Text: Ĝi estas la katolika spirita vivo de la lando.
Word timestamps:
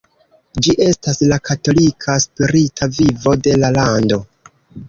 Ĝi 0.67 0.73
estas 0.85 1.19
la 1.33 1.37
katolika 1.49 2.17
spirita 2.25 2.91
vivo 2.97 3.37
de 3.49 3.55
la 3.63 3.73
lando. 3.81 4.21